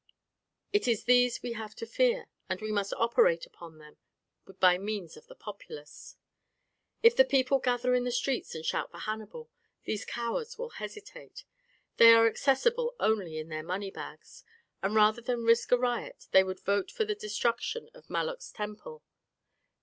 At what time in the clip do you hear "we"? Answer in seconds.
1.43-1.51, 2.59-2.71